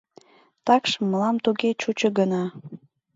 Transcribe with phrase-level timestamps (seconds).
[0.65, 2.43] Такшым мылам туге чучо гына.